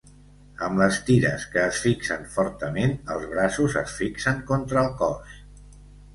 [0.67, 5.39] Amb les tires que es fixen fortament, els braços es fixen contra el cos.